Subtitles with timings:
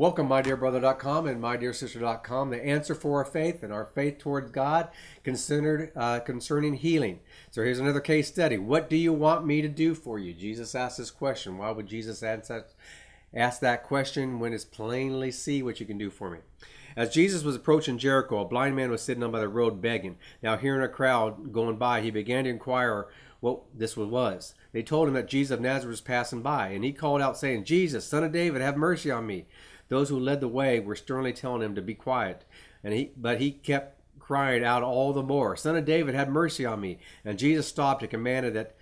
[0.00, 4.88] Welcome, mydearbrother.com and mydearsister.com, The answer for our faith and our faith towards God
[5.22, 7.20] considered uh, concerning healing.
[7.50, 8.56] So here's another case study.
[8.56, 10.32] What do you want me to do for you?
[10.32, 11.58] Jesus asked this question.
[11.58, 12.64] Why would Jesus answer,
[13.34, 16.38] ask that question when it's plainly see what you can do for me?
[16.96, 20.16] As Jesus was approaching Jericho, a blind man was sitting on by the road begging.
[20.42, 23.08] Now, hearing a crowd going by, he began to inquire
[23.40, 24.54] what this was.
[24.72, 27.64] They told him that Jesus of Nazareth was passing by, and he called out, saying,
[27.64, 29.44] Jesus, son of David, have mercy on me.
[29.90, 32.46] Those who led the way were sternly telling him to be quiet,
[32.82, 36.64] and he, but he kept crying out all the more, Son of David, have mercy
[36.64, 37.00] on me.
[37.24, 38.76] And Jesus stopped and commanded that,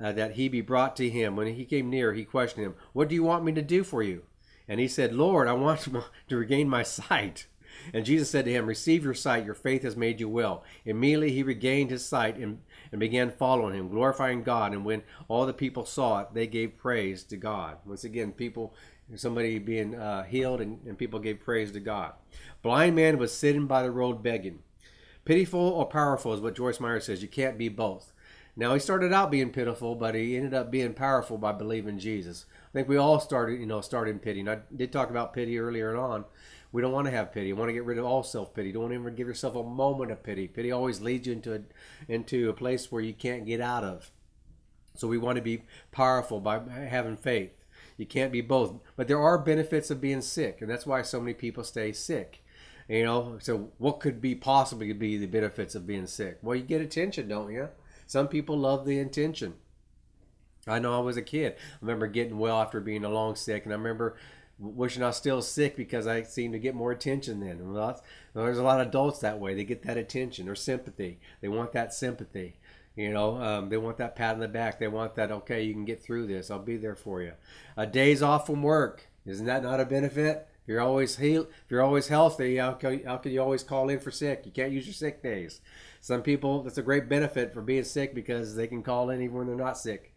[0.00, 1.36] uh, that he be brought to him.
[1.36, 4.02] When he came near, he questioned him, What do you want me to do for
[4.02, 4.24] you?
[4.68, 5.88] And he said, Lord, I want
[6.28, 7.46] to regain my sight.
[7.94, 10.64] And Jesus said to him, Receive your sight, your faith has made you well.
[10.84, 12.60] Immediately he regained his sight and,
[12.92, 14.72] and began following him, glorifying God.
[14.72, 17.78] And when all the people saw it, they gave praise to God.
[17.86, 18.74] Once again, people
[19.16, 22.12] somebody being uh, healed and, and people gave praise to God.
[22.62, 24.60] Blind man was sitting by the road begging.
[25.24, 27.22] Pitiful or powerful is what Joyce Meyer says.
[27.22, 28.12] You can't be both.
[28.56, 32.46] Now he started out being pitiful, but he ended up being powerful by believing Jesus.
[32.68, 34.40] I think we all started, you know, started in pity.
[34.40, 36.24] And I did talk about pity earlier on.
[36.72, 37.52] We don't want to have pity.
[37.52, 38.72] We want to get rid of all self pity.
[38.72, 40.46] Don't even give yourself a moment of pity.
[40.46, 41.60] Pity always leads you into a,
[42.08, 44.10] into a place where you can't get out of.
[44.94, 47.52] So we want to be powerful by having faith.
[48.00, 48.72] You can't be both.
[48.96, 52.42] But there are benefits of being sick, and that's why so many people stay sick.
[52.88, 56.38] You know, so what could be possibly be the benefits of being sick?
[56.42, 57.68] Well, you get attention, don't you?
[58.06, 59.54] Some people love the attention.
[60.66, 61.56] I know I was a kid.
[61.58, 64.16] I remember getting well after being a long sick, and I remember
[64.58, 67.72] wishing I was still sick because I seemed to get more attention then.
[67.72, 68.02] Well,
[68.34, 69.54] there's a lot of adults that way.
[69.54, 71.20] They get that attention or sympathy.
[71.40, 72.56] They want that sympathy.
[73.00, 74.78] You know, um, they want that pat on the back.
[74.78, 76.50] They want that, okay, you can get through this.
[76.50, 77.32] I'll be there for you.
[77.74, 79.08] A day's off from work.
[79.24, 80.46] Isn't that not a benefit?
[80.60, 83.88] If you're always healed, if you're always healthy, how can, how can you always call
[83.88, 84.42] in for sick?
[84.44, 85.62] You can't use your sick days.
[86.02, 89.34] Some people, that's a great benefit for being sick because they can call in even
[89.34, 90.14] when they're not sick.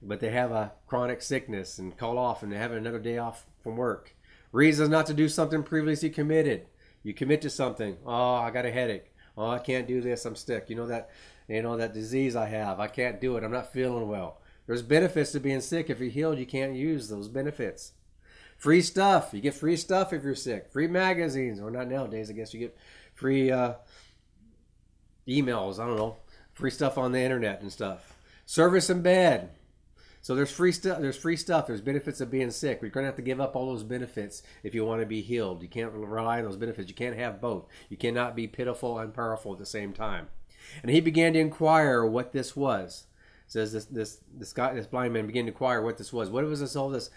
[0.00, 3.44] But they have a chronic sickness and call off and they have another day off
[3.62, 4.14] from work.
[4.50, 6.68] Reasons not to do something previously committed.
[7.02, 7.98] You commit to something.
[8.06, 9.12] Oh, I got a headache.
[9.36, 10.24] Oh, I can't do this.
[10.24, 10.70] I'm sick.
[10.70, 11.10] You know that
[11.48, 12.80] you know that disease I have.
[12.80, 13.44] I can't do it.
[13.44, 14.40] I'm not feeling well.
[14.66, 15.90] There's benefits to being sick.
[15.90, 17.92] If you're healed, you can't use those benefits.
[18.56, 19.30] Free stuff.
[19.32, 20.70] You get free stuff if you're sick.
[20.72, 22.30] Free magazines, or not nowadays.
[22.30, 22.76] I guess you get
[23.14, 23.74] free uh,
[25.28, 25.78] emails.
[25.78, 26.16] I don't know.
[26.54, 28.16] Free stuff on the internet and stuff.
[28.46, 29.50] Service in bed.
[30.22, 31.00] So there's free stuff.
[31.00, 31.66] There's free stuff.
[31.66, 32.80] There's benefits of being sick.
[32.80, 35.60] You're gonna have to give up all those benefits if you want to be healed.
[35.60, 36.88] You can't rely on those benefits.
[36.88, 37.66] You can't have both.
[37.90, 40.28] You cannot be pitiful and powerful at the same time.
[40.82, 43.06] And he began to inquire what this was.
[43.46, 46.30] It says this this this guy this blind man began to inquire what this was.
[46.30, 47.10] What was this all this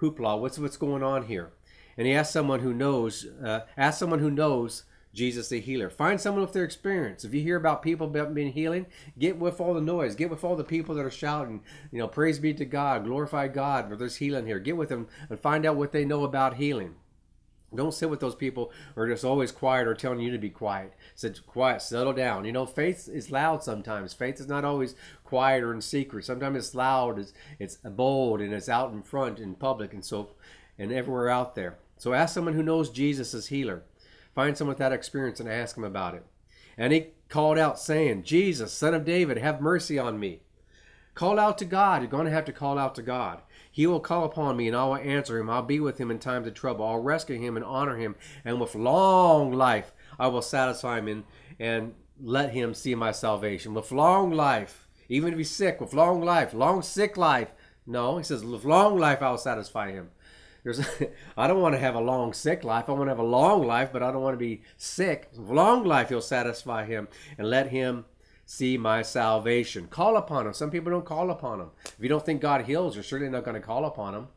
[0.00, 0.40] hoopla?
[0.40, 1.52] What's what's going on here?
[1.96, 3.26] And he asked someone who knows.
[3.44, 5.90] Uh, ask someone who knows Jesus the healer.
[5.90, 7.24] Find someone with their experience.
[7.24, 8.86] If you hear about people being healing,
[9.18, 10.14] get with all the noise.
[10.14, 13.48] Get with all the people that are shouting, you know, praise be to God, glorify
[13.48, 14.58] God, for there's healing here.
[14.58, 16.94] Get with them and find out what they know about healing.
[17.74, 20.50] Don't sit with those people who are just always quiet or telling you to be
[20.50, 20.92] quiet.
[21.14, 22.44] Sit quiet, settle down.
[22.44, 24.12] You know, faith is loud sometimes.
[24.12, 24.94] Faith is not always
[25.24, 26.24] quiet or in secret.
[26.24, 30.30] Sometimes it's loud, it's, it's bold, and it's out in front in public and so
[30.78, 31.78] and everywhere out there.
[31.96, 33.84] So ask someone who knows Jesus as healer.
[34.34, 36.24] Find someone with that experience and ask him about it.
[36.76, 40.40] And he called out saying, Jesus, son of David, have mercy on me.
[41.14, 42.00] Call out to God.
[42.00, 43.42] You're going to have to call out to God.
[43.74, 45.48] He will call upon me, and I will answer him.
[45.48, 46.84] I'll be with him in times of trouble.
[46.84, 51.24] I'll rescue him and honor him, and with long life I will satisfy him and,
[51.58, 53.72] and let him see my salvation.
[53.72, 57.48] With long life, even if he's sick, with long life, long sick life.
[57.86, 60.10] No, he says, with long life I will satisfy him.
[60.64, 60.80] There's,
[61.36, 62.88] I don't want to have a long sick life.
[62.88, 65.30] I want to have a long life, but I don't want to be sick.
[65.36, 67.08] With long life, he'll satisfy him
[67.38, 68.04] and let him
[68.44, 69.86] see my salvation.
[69.88, 70.54] Call upon him.
[70.54, 71.70] Some people don't call upon him.
[71.84, 74.28] If you don't think God heals, you're certainly not going to call upon him.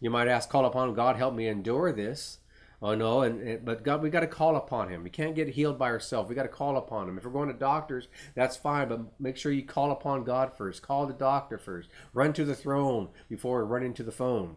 [0.00, 2.38] You might ask, call upon him, God, help me endure this.
[2.82, 5.02] Oh no, and, and but God, we got to call upon Him.
[5.02, 6.28] We can't get healed by ourselves.
[6.28, 7.16] We got to call upon Him.
[7.16, 10.82] If we're going to doctors, that's fine, but make sure you call upon God first.
[10.82, 11.88] Call the doctor first.
[12.12, 14.56] Run to the throne before running to the phone.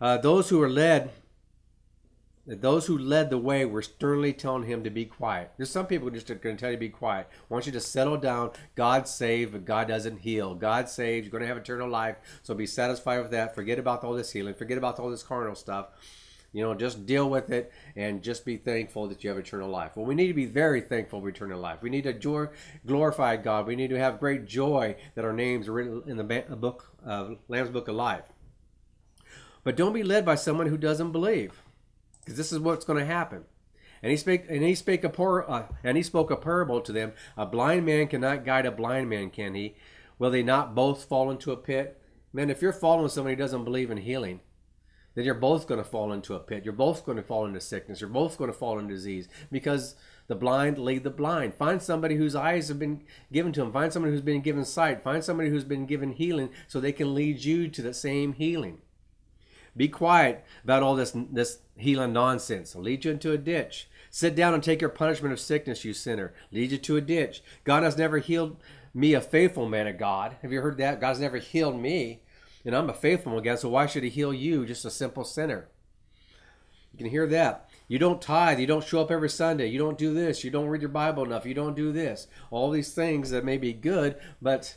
[0.00, 1.10] Uh, those who are led
[2.50, 5.52] those who led the way were sternly telling him to be quiet.
[5.56, 7.28] There's some people just going to tell you to be quiet.
[7.30, 8.50] I want you to settle down.
[8.74, 10.54] God saves, but God doesn't heal.
[10.54, 11.24] God saves.
[11.24, 13.54] You're going to have eternal life, so be satisfied with that.
[13.54, 14.54] Forget about all this healing.
[14.54, 15.88] Forget about all this carnal stuff.
[16.52, 19.92] You know, just deal with it and just be thankful that you have eternal life.
[19.94, 21.80] Well, we need to be very thankful for eternal life.
[21.80, 22.48] We need to joy,
[22.84, 23.68] glorify God.
[23.68, 27.34] We need to have great joy that our names are written in the book, uh,
[27.46, 28.24] Lamb's Book of Life.
[29.62, 31.62] But don't be led by someone who doesn't believe,
[32.20, 33.44] because this is what's going to happen.
[34.02, 37.12] And he spake, and he spake a uh, and he spoke a parable to them.
[37.36, 39.74] A blind man cannot guide a blind man, can he?
[40.18, 42.00] Will they not both fall into a pit?
[42.32, 44.40] Man, if you're following somebody who doesn't believe in healing,
[45.14, 46.64] then you're both going to fall into a pit.
[46.64, 48.00] You're both going to fall into sickness.
[48.00, 49.96] You're both going to fall into disease because
[50.28, 51.54] the blind lead the blind.
[51.54, 53.02] Find somebody whose eyes have been
[53.32, 53.72] given to them.
[53.72, 55.02] Find somebody who's been given sight.
[55.02, 58.78] Find somebody who's been given healing so they can lead you to the same healing.
[59.76, 62.70] Be quiet about all this this healing nonsense.
[62.70, 63.88] It'll lead you into a ditch.
[64.10, 66.34] Sit down and take your punishment of sickness, you sinner.
[66.50, 67.42] Lead you to a ditch.
[67.64, 68.56] God has never healed
[68.92, 70.36] me, a faithful man of God.
[70.42, 71.00] Have you heard that?
[71.00, 72.22] God's never healed me,
[72.64, 75.68] and I'm a faithful man, so why should He heal you, just a simple sinner?
[76.92, 77.68] You can hear that.
[77.86, 78.58] You don't tithe.
[78.58, 79.68] You don't show up every Sunday.
[79.68, 80.42] You don't do this.
[80.42, 81.46] You don't read your Bible enough.
[81.46, 82.26] You don't do this.
[82.50, 84.76] All these things that may be good, but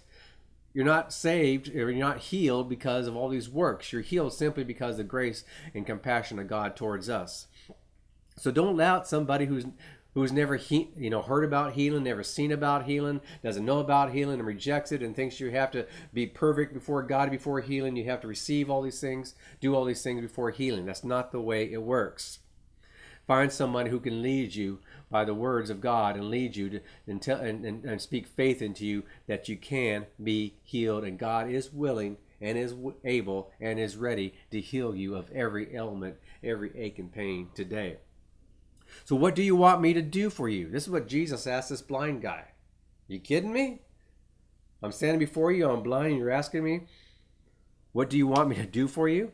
[0.73, 3.93] you're not saved or you're not healed because of all these works.
[3.93, 5.43] You're healed simply because of the grace
[5.73, 7.47] and compassion of God towards us.
[8.37, 9.65] So don't doubt somebody who's
[10.15, 14.11] who's never he, you know heard about healing, never seen about healing, doesn't know about
[14.11, 17.95] healing, and rejects it, and thinks you have to be perfect before God before healing.
[17.95, 20.85] You have to receive all these things, do all these things before healing.
[20.85, 22.39] That's not the way it works.
[23.27, 24.79] Find someone who can lead you
[25.13, 28.25] by the words of God and lead you to and, tell, and, and, and speak
[28.25, 32.74] faith into you that you can be healed, and God is willing and is
[33.06, 37.98] able and is ready to heal you of every ailment, every ache and pain today.
[39.06, 40.68] So, what do you want me to do for you?
[40.68, 42.45] This is what Jesus asked this blind guy.
[43.07, 43.83] You kidding me?
[44.81, 46.88] I'm standing before you, I'm blind, and you're asking me,
[47.92, 49.31] What do you want me to do for you?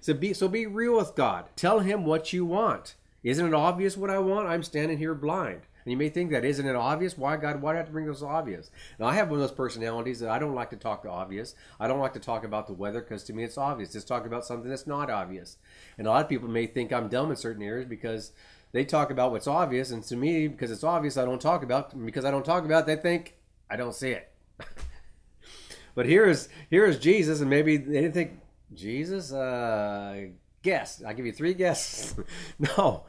[0.00, 1.50] So be, so be real with God.
[1.54, 2.94] Tell Him what you want.
[3.28, 4.48] Isn't it obvious what I want?
[4.48, 5.60] I'm standing here blind.
[5.84, 7.18] And you may think that isn't it obvious?
[7.18, 7.60] Why God?
[7.60, 8.70] Why do I have to bring this obvious?
[8.98, 11.54] Now I have one of those personalities that I don't like to talk the obvious.
[11.78, 13.92] I don't like to talk about the weather because to me it's obvious.
[13.92, 15.58] Just talk about something that's not obvious.
[15.98, 18.32] And a lot of people may think I'm dumb in certain areas because
[18.72, 22.04] they talk about what's obvious, and to me, because it's obvious, I don't talk about.
[22.04, 23.36] Because I don't talk about, it, they think
[23.70, 24.30] I don't see it.
[25.94, 28.40] but here is here is Jesus, and maybe they didn't think
[28.74, 29.32] Jesus.
[29.32, 30.28] Uh,
[30.62, 31.02] guess.
[31.02, 32.14] I'll give you three guesses.
[32.58, 33.04] no,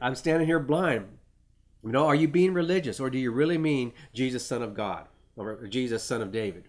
[0.00, 1.06] I'm standing here blind.
[1.84, 5.06] You know, are you being religious, or do you really mean Jesus, Son of God,
[5.36, 6.64] or Jesus, Son of David?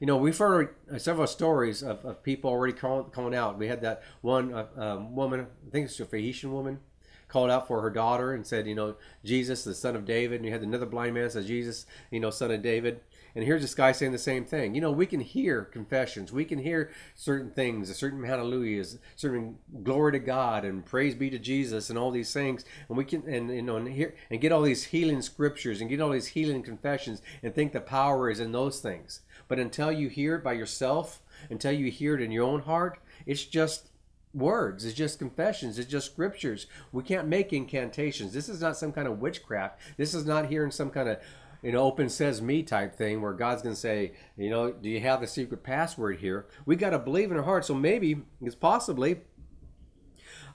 [0.00, 3.58] You know, we've heard several stories of, of people already calling, calling out.
[3.58, 6.80] We had that one uh, um, woman, I think it's a Phoenician woman,
[7.28, 10.36] called out for her daughter and said, you know, Jesus, the son of David.
[10.36, 13.00] And you had another blind man says, Jesus, you know, son of David.
[13.36, 14.74] And here's this guy saying the same thing.
[14.74, 16.32] You know, we can hear confessions.
[16.32, 21.28] We can hear certain things, a certain hallelujahs, certain glory to God and praise be
[21.28, 22.64] to Jesus and all these things.
[22.88, 25.90] And we can, and, you know, and, hear, and get all these healing scriptures and
[25.90, 29.20] get all these healing confessions and think the power is in those things.
[29.48, 32.98] But until you hear it by yourself, until you hear it in your own heart,
[33.26, 33.90] it's just
[34.32, 34.86] words.
[34.86, 35.78] It's just confessions.
[35.78, 36.66] It's just scriptures.
[36.90, 38.32] We can't make incantations.
[38.32, 39.78] This is not some kind of witchcraft.
[39.98, 41.18] This is not hearing some kind of
[41.62, 44.88] you know open says me type thing where God's going to say, you know, do
[44.88, 46.46] you have the secret password here?
[46.64, 47.64] We got to believe in our heart.
[47.64, 49.22] So maybe it's possibly.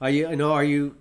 [0.00, 0.96] Are you, you know, are you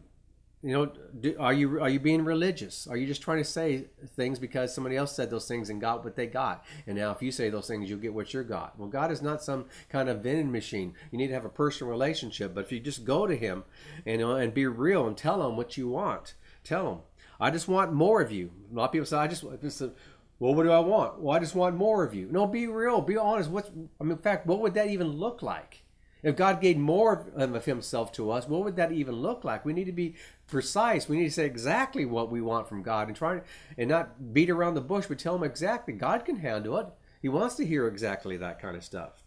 [0.63, 3.86] you know do, are you are you being religious are you just trying to say
[4.15, 7.21] things because somebody else said those things and got what they got and now if
[7.21, 10.07] you say those things you'll get what you got well god is not some kind
[10.07, 13.26] of vending machine you need to have a personal relationship but if you just go
[13.26, 13.64] to him
[14.06, 16.99] and and be real and tell him what you want tell him
[17.42, 19.81] i just want more of you a lot of people say i just, just
[20.40, 23.02] well what do i want well i just want more of you no be real
[23.02, 23.69] be honest what's
[24.00, 25.83] I mean, in fact what would that even look like
[26.24, 29.66] if God gave more of Himself to us, what would that even look like?
[29.66, 30.16] We need to be
[30.48, 31.10] precise.
[31.10, 33.42] We need to say exactly what we want from God and try
[33.78, 35.94] and not beat around the bush, but tell Him exactly.
[35.94, 36.88] God can handle it.
[37.21, 39.24] He wants to hear exactly that kind of stuff.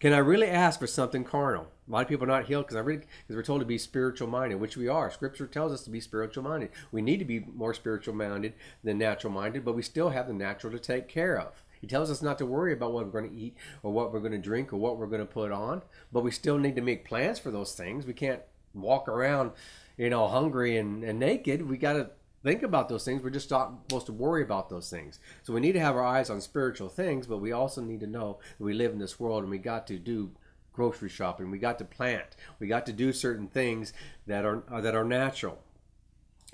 [0.00, 1.68] Can I really ask for something carnal?
[1.92, 4.58] A lot of people are not healed because really, we're told to be spiritual minded,
[4.58, 5.10] which we are.
[5.10, 6.70] Scripture tells us to be spiritual minded.
[6.90, 10.32] We need to be more spiritual minded than natural minded, but we still have the
[10.32, 11.62] natural to take care of.
[11.82, 14.20] He tells us not to worry about what we're going to eat or what we're
[14.20, 16.82] going to drink or what we're going to put on, but we still need to
[16.82, 18.06] make plans for those things.
[18.06, 18.40] We can't
[18.72, 19.50] walk around,
[19.98, 21.68] you know, hungry and, and naked.
[21.68, 22.08] We got to
[22.42, 23.22] think about those things.
[23.22, 25.18] We're just not supposed to worry about those things.
[25.42, 28.06] So we need to have our eyes on spiritual things, but we also need to
[28.06, 30.30] know that we live in this world and we got to do
[30.72, 31.50] grocery shopping.
[31.50, 32.36] We got to plant.
[32.58, 33.92] We got to do certain things
[34.26, 35.58] that are uh, that are natural.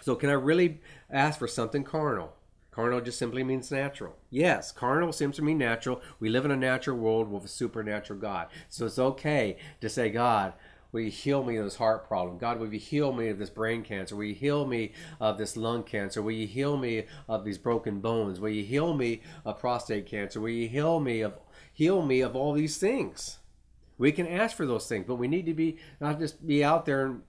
[0.01, 2.35] So can I really ask for something carnal?
[2.71, 4.15] Carnal just simply means natural.
[4.31, 6.01] Yes, carnal seems to mean natural.
[6.21, 8.47] We live in a natural world with a supernatural God.
[8.69, 10.53] So it's okay to say, God,
[10.93, 12.39] will you heal me of this heart problem?
[12.39, 14.15] God, will you heal me of this brain cancer?
[14.15, 16.23] Will you heal me of this lung cancer?
[16.23, 18.39] Will you heal me of these broken bones?
[18.39, 20.41] Will you heal me of prostate cancer?
[20.41, 21.35] Will you heal me of
[21.73, 23.39] heal me of all these things?
[23.99, 26.87] We can ask for those things, but we need to be not just be out
[26.87, 27.23] there and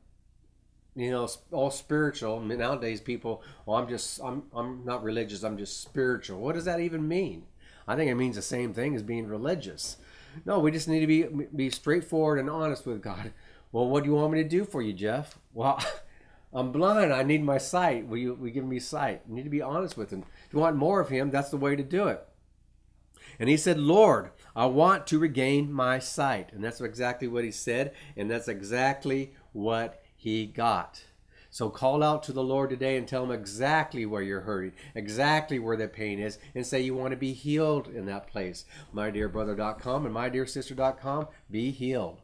[0.95, 2.39] you know all spiritual.
[2.39, 5.43] I mean, nowadays, people, well, I'm just I'm I'm not religious.
[5.43, 6.39] I'm just spiritual.
[6.39, 7.43] What does that even mean?
[7.87, 9.97] I think it means the same thing as being religious.
[10.45, 11.23] No, we just need to be
[11.55, 13.33] be straightforward and honest with God.
[13.71, 15.37] Well, what do you want me to do for you, Jeff?
[15.53, 15.83] Well,
[16.53, 17.13] I'm blind.
[17.13, 18.07] I need my sight.
[18.07, 19.21] Will you, will you give me sight?
[19.27, 20.23] You need to be honest with him.
[20.47, 22.27] If you want more of him, that's the way to do it.
[23.37, 26.51] And he said, Lord, I want to regain my sight.
[26.53, 27.93] And that's exactly what he said.
[28.17, 31.03] And that's exactly what he got.
[31.51, 35.57] So call out to the Lord today and tell him exactly where you're hurting, exactly
[35.57, 38.65] where the pain is, and say you want to be healed in that place.
[38.93, 41.27] MyDearBrother.com and MyDearSister.com.
[41.49, 42.21] Be healed.